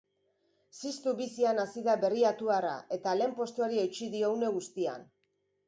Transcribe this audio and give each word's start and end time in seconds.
Ziztu 0.79 1.13
bizian 1.19 1.61
hasi 1.65 1.83
da 1.89 1.95
berriatuarra 2.05 2.73
eta 2.99 3.15
lehen 3.21 3.37
postuari 3.43 3.81
eutsi 3.85 4.11
dio 4.17 4.35
une 4.41 4.53
guztian. 4.59 5.09